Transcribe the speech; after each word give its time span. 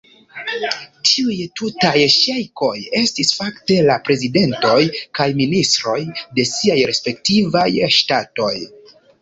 Tiuj 1.09 1.35
tutaj 1.59 1.99
ŝejkoj 2.13 2.71
estis 3.01 3.29
fakte 3.41 3.77
la 3.89 3.99
prezidentoj 4.09 4.79
kaj 5.21 5.29
ministroj 5.43 5.99
de 6.39 6.47
siaj 6.55 6.79
respektivaj 6.95 7.67
ŝtatoj. 8.01 8.53